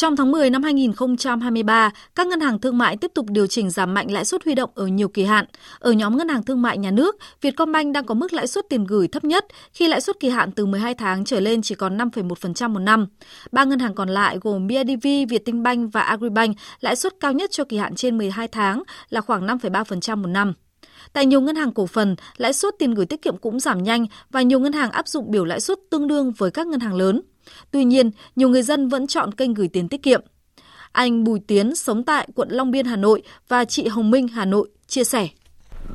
Trong 0.00 0.16
tháng 0.16 0.30
10 0.30 0.50
năm 0.50 0.62
2023, 0.62 1.90
các 2.14 2.26
ngân 2.26 2.40
hàng 2.40 2.58
thương 2.58 2.78
mại 2.78 2.96
tiếp 2.96 3.10
tục 3.14 3.26
điều 3.28 3.46
chỉnh 3.46 3.70
giảm 3.70 3.94
mạnh 3.94 4.10
lãi 4.10 4.24
suất 4.24 4.44
huy 4.44 4.54
động 4.54 4.70
ở 4.74 4.86
nhiều 4.86 5.08
kỳ 5.08 5.24
hạn. 5.24 5.44
Ở 5.78 5.92
nhóm 5.92 6.16
ngân 6.16 6.28
hàng 6.28 6.42
thương 6.42 6.62
mại 6.62 6.78
nhà 6.78 6.90
nước, 6.90 7.16
Vietcombank 7.40 7.94
đang 7.94 8.06
có 8.06 8.14
mức 8.14 8.32
lãi 8.32 8.46
suất 8.46 8.64
tiền 8.68 8.84
gửi 8.84 9.08
thấp 9.08 9.24
nhất 9.24 9.46
khi 9.72 9.88
lãi 9.88 10.00
suất 10.00 10.20
kỳ 10.20 10.28
hạn 10.28 10.52
từ 10.52 10.66
12 10.66 10.94
tháng 10.94 11.24
trở 11.24 11.40
lên 11.40 11.62
chỉ 11.62 11.74
còn 11.74 11.98
5,1% 11.98 12.70
một 12.70 12.78
năm. 12.78 13.06
Ba 13.52 13.64
ngân 13.64 13.78
hàng 13.78 13.94
còn 13.94 14.08
lại 14.08 14.38
gồm 14.40 14.66
BIDV, 14.66 15.06
Vietinbank 15.28 15.92
và 15.92 16.00
Agribank 16.00 16.56
lãi 16.80 16.96
suất 16.96 17.14
cao 17.20 17.32
nhất 17.32 17.50
cho 17.50 17.64
kỳ 17.64 17.76
hạn 17.76 17.94
trên 17.94 18.18
12 18.18 18.48
tháng 18.48 18.82
là 19.10 19.20
khoảng 19.20 19.46
5,3% 19.46 20.16
một 20.16 20.28
năm. 20.28 20.52
Tại 21.12 21.26
nhiều 21.26 21.40
ngân 21.40 21.56
hàng 21.56 21.72
cổ 21.72 21.86
phần, 21.86 22.16
lãi 22.36 22.52
suất 22.52 22.74
tiền 22.78 22.94
gửi 22.94 23.06
tiết 23.06 23.22
kiệm 23.22 23.36
cũng 23.36 23.60
giảm 23.60 23.82
nhanh 23.82 24.06
và 24.30 24.42
nhiều 24.42 24.60
ngân 24.60 24.72
hàng 24.72 24.90
áp 24.90 25.08
dụng 25.08 25.30
biểu 25.30 25.44
lãi 25.44 25.60
suất 25.60 25.78
tương 25.90 26.08
đương 26.08 26.32
với 26.32 26.50
các 26.50 26.66
ngân 26.66 26.80
hàng 26.80 26.94
lớn. 26.94 27.20
Tuy 27.70 27.84
nhiên, 27.84 28.10
nhiều 28.36 28.48
người 28.48 28.62
dân 28.62 28.88
vẫn 28.88 29.06
chọn 29.06 29.34
kênh 29.34 29.54
gửi 29.54 29.68
tiền 29.68 29.88
tiết 29.88 30.02
kiệm. 30.02 30.20
Anh 30.92 31.24
Bùi 31.24 31.40
Tiến 31.46 31.74
sống 31.74 32.04
tại 32.04 32.28
quận 32.34 32.48
Long 32.50 32.70
Biên, 32.70 32.86
Hà 32.86 32.96
Nội 32.96 33.22
và 33.48 33.64
chị 33.64 33.88
Hồng 33.88 34.10
Minh, 34.10 34.28
Hà 34.28 34.44
Nội 34.44 34.68
chia 34.86 35.04
sẻ. 35.04 35.28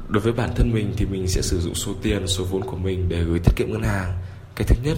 Đối 0.10 0.24
với 0.24 0.34
bản 0.34 0.50
thân 0.56 0.72
mình 0.74 0.94
thì 0.98 1.06
mình 1.06 1.28
sẽ 1.28 1.42
sử 1.42 1.60
dụng 1.60 1.76
số 1.76 1.94
tiền, 2.02 2.28
số 2.28 2.44
vốn 2.44 2.62
của 2.62 2.78
mình 2.78 3.10
để 3.10 3.24
gửi 3.24 3.40
tiết 3.40 3.54
kiệm 3.56 3.72
ngân 3.72 3.84
hàng. 3.84 4.14
Cái 4.56 4.68
thứ 4.68 4.76
nhất 4.84 4.98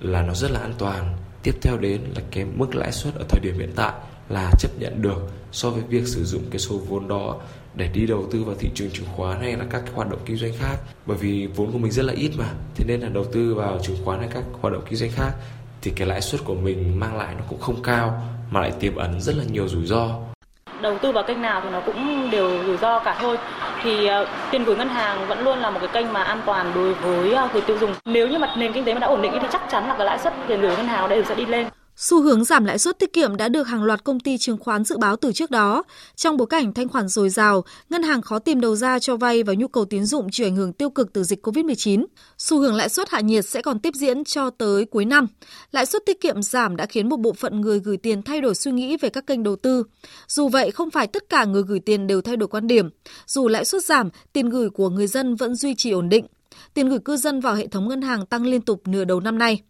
là 0.00 0.22
nó 0.22 0.34
rất 0.34 0.50
là 0.50 0.60
an 0.60 0.74
toàn. 0.78 1.16
Tiếp 1.42 1.54
theo 1.62 1.78
đến 1.78 2.00
là 2.16 2.22
cái 2.30 2.44
mức 2.44 2.74
lãi 2.74 2.92
suất 2.92 3.14
ở 3.14 3.24
thời 3.28 3.40
điểm 3.40 3.58
hiện 3.58 3.72
tại 3.76 3.92
là 4.28 4.50
chấp 4.58 4.68
nhận 4.78 5.02
được 5.02 5.30
so 5.52 5.70
với 5.70 5.82
việc 5.88 6.06
sử 6.06 6.24
dụng 6.24 6.42
cái 6.50 6.58
số 6.58 6.78
vốn 6.78 7.08
đó 7.08 7.36
để 7.74 7.88
đi 7.88 8.06
đầu 8.06 8.28
tư 8.32 8.44
vào 8.44 8.54
thị 8.58 8.68
trường 8.74 8.90
chứng 8.90 9.06
khoán 9.16 9.40
hay 9.40 9.56
là 9.56 9.64
các 9.70 9.82
cái 9.84 9.94
hoạt 9.94 10.10
động 10.10 10.20
kinh 10.26 10.36
doanh 10.36 10.52
khác 10.58 10.76
bởi 11.06 11.18
vì 11.18 11.46
vốn 11.46 11.72
của 11.72 11.78
mình 11.78 11.92
rất 11.92 12.04
là 12.04 12.12
ít 12.12 12.30
mà 12.38 12.52
thế 12.74 12.84
nên 12.88 13.00
là 13.00 13.08
đầu 13.08 13.24
tư 13.32 13.54
vào 13.54 13.78
chứng 13.82 13.96
khoán 14.04 14.20
hay 14.20 14.28
các 14.34 14.44
hoạt 14.60 14.74
động 14.74 14.82
kinh 14.88 14.98
doanh 14.98 15.10
khác 15.10 15.32
thì 15.82 15.90
cái 15.96 16.08
lãi 16.08 16.20
suất 16.20 16.40
của 16.44 16.54
mình 16.54 17.00
mang 17.00 17.16
lại 17.16 17.34
nó 17.38 17.44
cũng 17.48 17.60
không 17.60 17.82
cao 17.82 18.22
mà 18.50 18.60
lại 18.60 18.72
tiềm 18.80 18.96
ẩn 18.96 19.20
rất 19.20 19.36
là 19.36 19.44
nhiều 19.52 19.68
rủi 19.68 19.86
ro. 19.86 20.08
Đầu 20.80 20.98
tư 20.98 21.12
vào 21.12 21.24
kênh 21.24 21.42
nào 21.42 21.60
thì 21.64 21.70
nó 21.70 21.80
cũng 21.80 22.30
đều 22.30 22.64
rủi 22.64 22.76
ro 22.76 22.98
cả 22.98 23.16
thôi. 23.20 23.36
Thì 23.82 24.08
uh, 24.22 24.28
tiền 24.50 24.64
gửi 24.64 24.76
ngân 24.76 24.88
hàng 24.88 25.28
vẫn 25.28 25.44
luôn 25.44 25.58
là 25.58 25.70
một 25.70 25.78
cái 25.80 25.88
kênh 25.92 26.12
mà 26.12 26.22
an 26.22 26.40
toàn 26.46 26.72
đối 26.74 26.94
với 26.94 27.44
uh, 27.44 27.52
người 27.52 27.62
tiêu 27.62 27.78
dùng. 27.78 27.94
Nếu 28.04 28.28
như 28.28 28.38
mặt 28.38 28.50
nền 28.56 28.72
kinh 28.72 28.84
tế 28.84 28.94
mà 28.94 29.00
đã 29.00 29.06
ổn 29.06 29.22
định 29.22 29.32
thì 29.42 29.48
chắc 29.52 29.62
chắn 29.70 29.88
là 29.88 29.94
cái 29.98 30.06
lãi 30.06 30.18
suất 30.18 30.34
tiền 30.48 30.60
gửi 30.60 30.76
ngân 30.76 30.86
hàng 30.86 31.08
đây 31.08 31.24
sẽ 31.24 31.34
đi 31.34 31.46
lên. 31.46 31.66
Xu 32.00 32.22
hướng 32.22 32.44
giảm 32.44 32.64
lãi 32.64 32.78
suất 32.78 32.98
tiết 32.98 33.12
kiệm 33.12 33.36
đã 33.36 33.48
được 33.48 33.62
hàng 33.62 33.84
loạt 33.84 34.04
công 34.04 34.20
ty 34.20 34.38
chứng 34.38 34.58
khoán 34.58 34.84
dự 34.84 34.98
báo 34.98 35.16
từ 35.16 35.32
trước 35.32 35.50
đó. 35.50 35.82
Trong 36.16 36.36
bối 36.36 36.46
cảnh 36.46 36.74
thanh 36.74 36.88
khoản 36.88 37.08
dồi 37.08 37.30
dào, 37.30 37.64
ngân 37.90 38.02
hàng 38.02 38.22
khó 38.22 38.38
tìm 38.38 38.60
đầu 38.60 38.76
ra 38.76 38.98
cho 38.98 39.16
vay 39.16 39.42
và 39.42 39.54
nhu 39.54 39.68
cầu 39.68 39.84
tín 39.84 40.04
dụng 40.04 40.30
chịu 40.30 40.46
ảnh 40.46 40.56
hưởng 40.56 40.72
tiêu 40.72 40.90
cực 40.90 41.12
từ 41.12 41.24
dịch 41.24 41.46
COVID-19. 41.46 42.04
Xu 42.38 42.60
hướng 42.60 42.74
lãi 42.74 42.88
suất 42.88 43.10
hạ 43.10 43.20
nhiệt 43.20 43.44
sẽ 43.44 43.62
còn 43.62 43.78
tiếp 43.78 43.94
diễn 43.94 44.24
cho 44.24 44.50
tới 44.50 44.84
cuối 44.84 45.04
năm. 45.04 45.26
Lãi 45.70 45.86
suất 45.86 46.02
tiết 46.06 46.20
kiệm 46.20 46.42
giảm 46.42 46.76
đã 46.76 46.86
khiến 46.86 47.08
một 47.08 47.16
bộ 47.16 47.32
phận 47.32 47.60
người 47.60 47.80
gửi 47.80 47.96
tiền 47.96 48.22
thay 48.22 48.40
đổi 48.40 48.54
suy 48.54 48.72
nghĩ 48.72 48.96
về 48.96 49.08
các 49.08 49.26
kênh 49.26 49.42
đầu 49.42 49.56
tư. 49.56 49.84
Dù 50.28 50.48
vậy, 50.48 50.70
không 50.70 50.90
phải 50.90 51.06
tất 51.06 51.28
cả 51.28 51.44
người 51.44 51.62
gửi 51.62 51.80
tiền 51.80 52.06
đều 52.06 52.20
thay 52.20 52.36
đổi 52.36 52.48
quan 52.48 52.66
điểm. 52.66 52.88
Dù 53.26 53.48
lãi 53.48 53.64
suất 53.64 53.84
giảm, 53.84 54.10
tiền 54.32 54.48
gửi 54.48 54.70
của 54.70 54.88
người 54.88 55.06
dân 55.06 55.34
vẫn 55.34 55.54
duy 55.54 55.74
trì 55.74 55.90
ổn 55.90 56.08
định. 56.08 56.26
Tiền 56.74 56.88
gửi 56.88 56.98
cư 56.98 57.16
dân 57.16 57.40
vào 57.40 57.54
hệ 57.54 57.66
thống 57.66 57.88
ngân 57.88 58.02
hàng 58.02 58.26
tăng 58.26 58.46
liên 58.46 58.60
tục 58.60 58.88
nửa 58.88 59.04
đầu 59.04 59.20
năm 59.20 59.38
nay. 59.38 59.62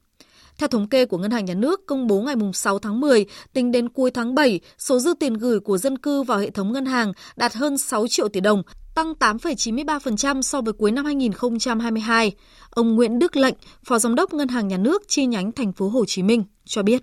Theo 0.59 0.69
thống 0.69 0.89
kê 0.89 1.06
của 1.06 1.19
Ngân 1.19 1.31
hàng 1.31 1.45
Nhà 1.45 1.55
nước 1.55 1.87
công 1.87 2.06
bố 2.06 2.20
ngày 2.20 2.34
6 2.55 2.78
tháng 2.78 3.01
10, 3.01 3.27
tính 3.53 3.73
đến 3.73 3.89
cuối 3.89 4.11
tháng 4.11 4.34
7, 4.34 4.61
số 4.78 4.98
dư 4.98 5.15
tiền 5.20 5.34
gửi 5.34 5.61
của 5.61 5.78
dân 5.78 5.98
cư 5.98 6.23
vào 6.23 6.39
hệ 6.39 6.50
thống 6.50 6.73
ngân 6.73 6.87
hàng 6.87 7.12
đạt 7.37 7.55
hơn 7.55 7.78
6 7.78 8.06
triệu 8.09 8.28
tỷ 8.28 8.41
đồng, 8.41 8.62
tăng 8.95 9.12
8,93% 9.20 10.42
so 10.42 10.61
với 10.61 10.73
cuối 10.73 10.92
năm 10.92 11.05
2022. 11.05 12.33
Ông 12.70 12.95
Nguyễn 12.95 13.19
Đức 13.19 13.37
Lệnh, 13.37 13.55
Phó 13.84 13.98
Giám 13.98 14.15
đốc 14.15 14.34
Ngân 14.34 14.48
hàng 14.48 14.69
Nhà 14.69 14.77
nước 14.77 15.03
chi 15.09 15.27
nhánh 15.27 15.53
thành 15.53 15.73
phố 15.73 15.89
Hồ 15.89 16.05
Chí 16.05 16.23
Minh 16.23 16.45
cho 16.65 16.83
biết. 16.83 17.03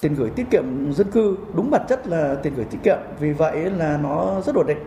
Tiền 0.00 0.14
gửi 0.14 0.30
tiết 0.30 0.44
kiệm 0.50 0.92
dân 0.92 1.10
cư 1.10 1.36
đúng 1.56 1.70
bản 1.70 1.82
chất 1.88 2.06
là 2.06 2.36
tiền 2.42 2.54
gửi 2.56 2.64
tiết 2.64 2.78
kiệm, 2.84 2.98
vì 3.20 3.32
vậy 3.32 3.70
là 3.70 3.98
nó 4.02 4.40
rất 4.46 4.54
ổn 4.54 4.66
định. 4.66 4.78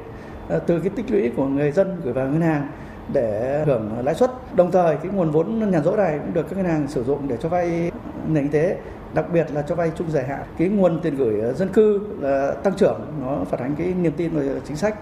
Từ 0.67 0.79
cái 0.79 0.89
tích 0.95 1.11
lũy 1.11 1.29
của 1.37 1.47
người 1.47 1.71
dân 1.71 2.01
gửi 2.03 2.13
vào 2.13 2.27
ngân 2.27 2.41
hàng 2.41 2.71
để 3.13 3.63
hưởng 3.65 3.91
lãi 4.03 4.15
suất. 4.15 4.31
Đồng 4.55 4.71
thời 4.71 4.97
cái 4.97 5.11
nguồn 5.11 5.31
vốn 5.31 5.71
nhàn 5.71 5.83
rỗi 5.83 5.97
này 5.97 6.19
cũng 6.19 6.33
được 6.33 6.49
các 6.49 6.55
ngân 6.57 6.65
hàng 6.65 6.87
sử 6.87 7.03
dụng 7.03 7.27
để 7.27 7.37
cho 7.37 7.49
vay 7.49 7.91
nền 8.27 8.43
kinh 8.43 8.51
tế, 8.51 8.77
đặc 9.13 9.25
biệt 9.33 9.47
là 9.53 9.61
cho 9.61 9.75
vay 9.75 9.91
chung 9.95 10.11
dài 10.11 10.23
hạn. 10.23 10.41
Cái 10.57 10.67
nguồn 10.67 10.99
tiền 11.01 11.15
gửi 11.15 11.53
dân 11.53 11.69
cư 11.69 11.99
là 12.19 12.53
tăng 12.63 12.73
trưởng, 12.73 13.01
nó 13.21 13.37
phản 13.45 13.59
ánh 13.59 13.75
cái 13.75 13.93
niềm 14.01 14.13
tin 14.17 14.31
về 14.31 14.59
chính 14.67 14.77
sách, 14.77 14.95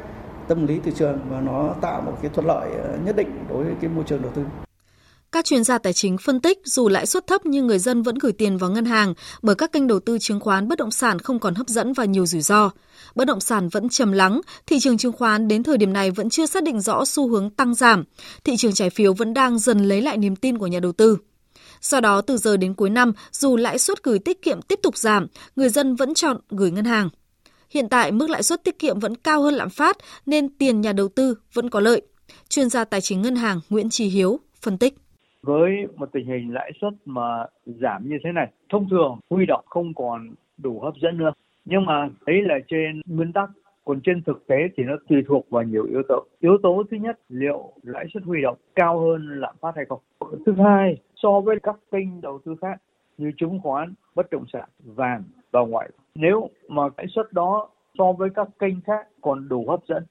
tâm 0.47 0.67
lý 0.67 0.79
thị 0.83 0.91
trường 0.95 1.19
và 1.29 1.41
nó 1.41 1.75
tạo 1.81 2.01
một 2.01 2.13
cái 2.21 2.31
thuận 2.33 2.47
lợi 2.47 2.69
nhất 3.05 3.15
định 3.15 3.45
đối 3.49 3.63
với 3.63 3.73
cái 3.81 3.89
môi 3.95 4.03
trường 4.03 4.21
đầu 4.21 4.31
tư. 4.35 4.43
Các 5.33 5.45
chuyên 5.45 5.63
gia 5.63 5.77
tài 5.77 5.93
chính 5.93 6.17
phân 6.17 6.39
tích 6.39 6.59
dù 6.63 6.89
lãi 6.89 7.05
suất 7.05 7.27
thấp 7.27 7.45
nhưng 7.45 7.67
người 7.67 7.79
dân 7.79 8.01
vẫn 8.03 8.17
gửi 8.17 8.31
tiền 8.31 8.57
vào 8.57 8.71
ngân 8.71 8.85
hàng 8.85 9.13
bởi 9.41 9.55
các 9.55 9.71
kênh 9.71 9.87
đầu 9.87 9.99
tư 9.99 10.17
chứng 10.19 10.39
khoán 10.39 10.67
bất 10.67 10.77
động 10.77 10.91
sản 10.91 11.19
không 11.19 11.39
còn 11.39 11.55
hấp 11.55 11.67
dẫn 11.67 11.93
và 11.93 12.05
nhiều 12.05 12.25
rủi 12.25 12.41
ro. 12.41 12.71
Bất 13.15 13.25
động 13.25 13.39
sản 13.39 13.69
vẫn 13.69 13.89
trầm 13.89 14.11
lắng, 14.11 14.41
thị 14.65 14.79
trường 14.79 14.97
chứng 14.97 15.11
khoán 15.11 15.47
đến 15.47 15.63
thời 15.63 15.77
điểm 15.77 15.93
này 15.93 16.11
vẫn 16.11 16.29
chưa 16.29 16.45
xác 16.45 16.63
định 16.63 16.81
rõ 16.81 17.05
xu 17.05 17.29
hướng 17.29 17.49
tăng 17.49 17.75
giảm. 17.75 18.03
Thị 18.43 18.57
trường 18.57 18.73
trái 18.73 18.89
phiếu 18.89 19.13
vẫn 19.13 19.33
đang 19.33 19.59
dần 19.59 19.87
lấy 19.87 20.01
lại 20.01 20.17
niềm 20.17 20.35
tin 20.35 20.57
của 20.57 20.67
nhà 20.67 20.79
đầu 20.79 20.91
tư. 20.91 21.17
Do 21.81 21.99
đó, 22.01 22.21
từ 22.21 22.37
giờ 22.37 22.57
đến 22.57 22.73
cuối 22.73 22.89
năm, 22.89 23.13
dù 23.31 23.57
lãi 23.57 23.79
suất 23.79 24.03
gửi 24.03 24.19
tiết 24.19 24.41
kiệm 24.41 24.61
tiếp 24.61 24.79
tục 24.83 24.97
giảm, 24.97 25.27
người 25.55 25.69
dân 25.69 25.95
vẫn 25.95 26.13
chọn 26.13 26.37
gửi 26.49 26.71
ngân 26.71 26.85
hàng. 26.85 27.09
Hiện 27.69 27.89
tại, 27.89 28.11
mức 28.11 28.29
lãi 28.29 28.43
suất 28.43 28.63
tiết 28.63 28.79
kiệm 28.79 28.99
vẫn 28.99 29.15
cao 29.15 29.41
hơn 29.41 29.53
lạm 29.53 29.69
phát 29.69 29.97
nên 30.25 30.57
tiền 30.57 30.81
nhà 30.81 30.93
đầu 30.93 31.07
tư 31.07 31.35
vẫn 31.53 31.69
có 31.69 31.79
lợi. 31.79 32.01
Chuyên 32.49 32.69
gia 32.69 32.83
tài 32.83 33.01
chính 33.01 33.21
ngân 33.21 33.35
hàng 33.35 33.59
Nguyễn 33.69 33.89
Trì 33.89 34.05
Hiếu 34.05 34.39
phân 34.61 34.77
tích 34.77 34.93
với 35.43 35.87
một 35.95 36.09
tình 36.11 36.27
hình 36.27 36.53
lãi 36.53 36.71
suất 36.81 36.93
mà 37.05 37.45
giảm 37.65 38.09
như 38.09 38.17
thế 38.23 38.31
này. 38.31 38.51
Thông 38.69 38.89
thường 38.89 39.19
huy 39.29 39.45
động 39.45 39.65
không 39.65 39.93
còn 39.93 40.29
đủ 40.57 40.79
hấp 40.79 40.93
dẫn 40.95 41.17
nữa. 41.17 41.33
Nhưng 41.65 41.85
mà 41.85 42.09
đấy 42.25 42.41
là 42.41 42.55
trên 42.67 43.01
nguyên 43.05 43.33
tắc. 43.33 43.49
Còn 43.85 43.99
trên 44.03 44.23
thực 44.23 44.47
tế 44.47 44.55
thì 44.75 44.83
nó 44.83 44.93
tùy 45.09 45.23
thuộc 45.27 45.49
vào 45.49 45.63
nhiều 45.63 45.83
yếu 45.83 46.01
tố. 46.09 46.25
Yếu 46.39 46.57
tố 46.63 46.83
thứ 46.91 46.97
nhất, 46.97 47.19
liệu 47.29 47.73
lãi 47.83 48.05
suất 48.13 48.23
huy 48.23 48.41
động 48.41 48.57
cao 48.75 48.99
hơn 48.99 49.39
lạm 49.39 49.55
phát 49.59 49.75
hay 49.75 49.85
không? 49.85 49.99
Thứ 50.45 50.53
hai, 50.53 50.97
so 51.15 51.39
với 51.39 51.59
các 51.63 51.75
kênh 51.91 52.21
đầu 52.21 52.39
tư 52.45 52.55
khác 52.61 52.81
như 53.17 53.31
chứng 53.37 53.59
khoán, 53.59 53.93
bất 54.15 54.31
động 54.31 54.45
sản, 54.53 54.69
vàng 54.83 55.23
và 55.51 55.61
ngoại. 55.61 55.89
Nếu 56.15 56.49
mà 56.67 56.83
lãi 56.97 57.07
suất 57.15 57.33
đó 57.33 57.69
so 57.97 58.11
với 58.11 58.29
các 58.29 58.47
kênh 58.59 58.81
khác 58.81 59.07
còn 59.21 59.49
đủ 59.49 59.65
hấp 59.69 59.79
dẫn 59.87 60.03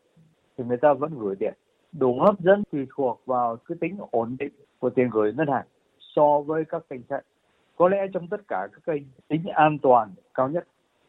thì 0.59 0.65
người 0.65 0.77
ta 0.77 0.93
vẫn 0.93 1.13
gửi 1.19 1.37
tiền 1.37 1.55
đủ 1.93 2.21
hấp 2.21 2.41
dẫn 2.41 2.63
tùy 2.73 2.87
thuộc 2.97 3.23
vào 3.27 3.57
cái 3.57 3.77
tính 3.81 3.97
ổn 4.11 4.37
định 4.39 4.53
của 4.79 4.91
tiền 4.91 5.11
gửi 5.11 5.33
ngân 5.33 5.49
hàng 5.49 5.67
so 5.99 6.41
với 6.41 6.65
các 6.65 6.83
kênh 6.91 7.01
khác. 7.09 7.25
Có 7.77 7.89
lẽ 7.89 8.07
trong 8.13 8.29
tất 8.29 8.41
cả 8.49 8.69
các 8.73 8.81
kênh 8.87 9.03
tính 9.29 9.43
an 9.55 9.79
toàn 9.79 10.11
cao 10.35 10.49
nhất 10.49 10.67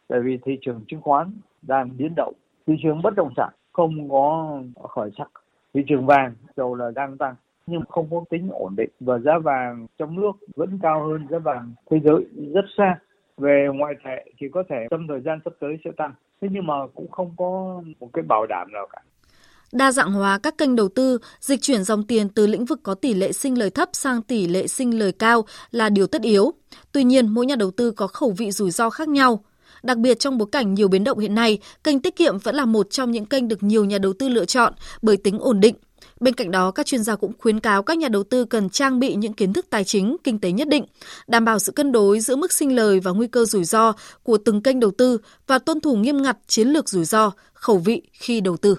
tại 0.08 0.20
vì 0.20 0.40
thị 0.46 0.58
trường 0.62 0.82
chứng 0.88 1.02
khoán 1.02 1.32
đang 1.62 1.90
biến 1.98 2.14
động, 2.16 2.34
thị 2.68 2.74
trường 2.84 3.02
bất 3.02 3.16
động 3.16 3.34
sản 3.38 3.50
không 3.72 4.10
có 4.10 4.58
khởi 4.90 5.12
sắc, 5.18 5.32
thị 5.74 5.82
trường 5.88 6.06
vàng 6.06 6.36
dầu 6.56 6.76
là 6.76 6.92
đang 6.96 7.18
tăng 7.18 7.36
nhưng 7.66 7.82
không 7.90 8.08
có 8.12 8.24
tính 8.30 8.50
ổn 8.52 8.76
định 8.78 8.90
và 9.00 9.20
giá 9.20 9.40
vàng 9.40 9.88
trong 9.98 10.16
nước 10.16 10.32
vẫn 10.56 10.80
cao 10.82 11.08
hơn 11.08 11.28
giá 11.30 11.40
vàng 11.40 11.74
thế 11.90 12.00
giới 12.04 12.26
rất 12.54 12.66
xa 12.78 13.00
về 13.38 13.68
ngoại 13.74 13.94
tệ 14.04 14.26
thì 14.38 14.50
có 14.50 14.64
thể 14.70 14.88
trong 14.92 15.08
thời 15.08 15.22
gian 15.22 15.40
sắp 15.46 15.54
tới 15.60 15.78
sẽ 15.86 15.92
tăng 15.98 16.14
thế 16.42 16.48
nhưng 16.52 16.68
mà 16.68 16.74
cũng 16.96 17.12
không 17.12 17.34
có 17.38 17.82
một 18.00 18.10
cái 18.14 18.24
bảo 18.24 18.46
đảm 18.50 18.68
nào 18.74 18.88
cả 18.92 19.02
Đa 19.74 19.92
dạng 19.92 20.12
hóa 20.12 20.38
các 20.38 20.58
kênh 20.58 20.76
đầu 20.76 20.90
tư, 20.90 21.18
dịch 21.40 21.62
chuyển 21.62 21.84
dòng 21.84 22.04
tiền 22.04 22.30
từ 22.30 22.48
lĩnh 22.48 22.66
vực 22.66 22.80
có 22.84 22.94
tỷ 22.94 23.14
lệ 23.14 23.32
sinh 23.32 23.58
lời 23.58 23.70
thấp 23.70 23.90
sang 23.94 24.22
tỷ 24.22 24.48
lệ 24.48 24.68
sinh 24.68 25.00
lời 25.00 25.12
cao 25.12 25.46
là 25.72 25.90
điều 25.90 26.08
tất 26.08 26.22
yếu. 26.22 26.54
Tuy 26.92 27.04
nhiên, 27.04 27.28
mỗi 27.28 27.46
nhà 27.46 27.56
đầu 27.56 27.72
tư 27.72 27.92
có 27.92 28.08
khẩu 28.08 28.32
vị 28.32 28.52
rủi 28.52 28.72
ro 28.72 28.90
khác 28.90 29.08
nhau. 29.08 29.44
Đặc 29.84 29.98
biệt 29.98 30.20
trong 30.20 30.38
bối 30.38 30.48
cảnh 30.52 30.74
nhiều 30.74 30.88
biến 30.88 31.04
động 31.04 31.20
hiện 31.20 31.36
nay, 31.36 31.58
kênh 31.84 32.00
tiết 32.00 32.16
kiệm 32.16 32.38
vẫn 32.38 32.56
là 32.56 32.66
một 32.66 32.90
trong 32.90 33.12
những 33.12 33.26
kênh 33.26 33.48
được 33.48 33.64
nhiều 33.64 33.86
nhà 33.86 33.98
đầu 33.98 34.14
tư 34.20 34.30
lựa 34.30 34.46
chọn 34.46 34.74
bởi 35.02 35.18
tính 35.18 35.40
ổn 35.40 35.60
định. 35.60 35.76
Bên 36.20 36.34
cạnh 36.34 36.52
đó, 36.52 36.72
các 36.72 36.86
chuyên 36.86 37.04
gia 37.04 37.16
cũng 37.16 37.32
khuyến 37.40 37.60
cáo 37.60 37.84
các 37.84 37.98
nhà 37.98 38.08
đầu 38.08 38.24
tư 38.24 38.46
cần 38.46 38.70
trang 38.70 39.00
bị 39.00 39.16
những 39.16 39.34
kiến 39.34 39.54
thức 39.54 39.66
tài 39.70 39.84
chính, 39.84 40.18
kinh 40.24 40.40
tế 40.40 40.52
nhất 40.52 40.68
định, 40.68 40.86
đảm 41.28 41.46
bảo 41.46 41.60
sự 41.60 41.72
cân 41.72 41.92
đối 41.92 42.20
giữa 42.20 42.36
mức 42.36 42.54
sinh 42.54 42.76
lời 42.76 43.00
và 43.00 43.12
nguy 43.12 43.28
cơ 43.28 43.46
rủi 43.46 43.64
ro 43.64 43.94
của 44.24 44.38
từng 44.38 44.62
kênh 44.62 44.80
đầu 44.80 44.92
tư 44.98 45.18
và 45.48 45.60
tuân 45.60 45.80
thủ 45.80 45.96
nghiêm 45.96 46.22
ngặt 46.22 46.38
chiến 46.48 46.68
lược 46.68 46.90
rủi 46.90 47.06
ro, 47.06 47.32
khẩu 47.54 47.78
vị 47.78 48.02
khi 48.14 48.42
đầu 48.42 48.58
tư. 48.58 48.78